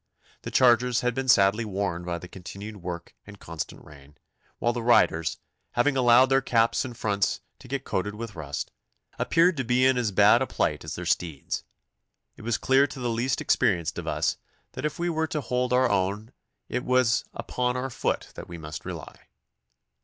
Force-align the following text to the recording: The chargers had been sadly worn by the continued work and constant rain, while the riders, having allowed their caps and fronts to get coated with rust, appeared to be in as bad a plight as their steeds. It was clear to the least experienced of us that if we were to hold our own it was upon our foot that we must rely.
The 0.41 0.49
chargers 0.49 1.01
had 1.01 1.13
been 1.13 1.27
sadly 1.27 1.63
worn 1.63 2.03
by 2.03 2.17
the 2.17 2.27
continued 2.27 2.77
work 2.77 3.13
and 3.27 3.39
constant 3.39 3.85
rain, 3.85 4.17
while 4.57 4.73
the 4.73 4.81
riders, 4.81 5.37
having 5.73 5.95
allowed 5.95 6.25
their 6.25 6.41
caps 6.41 6.83
and 6.83 6.97
fronts 6.97 7.41
to 7.59 7.67
get 7.67 7.83
coated 7.85 8.15
with 8.15 8.33
rust, 8.33 8.71
appeared 9.19 9.57
to 9.57 9.63
be 9.63 9.85
in 9.85 9.99
as 9.99 10.11
bad 10.11 10.41
a 10.41 10.47
plight 10.47 10.83
as 10.83 10.95
their 10.95 11.05
steeds. 11.05 11.63
It 12.35 12.41
was 12.41 12.57
clear 12.57 12.87
to 12.87 12.97
the 12.99 13.11
least 13.11 13.41
experienced 13.41 13.99
of 13.99 14.07
us 14.07 14.37
that 14.71 14.85
if 14.85 14.97
we 14.97 15.07
were 15.07 15.27
to 15.27 15.39
hold 15.39 15.71
our 15.71 15.87
own 15.87 16.33
it 16.67 16.83
was 16.83 17.23
upon 17.35 17.77
our 17.77 17.91
foot 17.91 18.29
that 18.33 18.49
we 18.49 18.57
must 18.57 18.83
rely. 18.85 19.27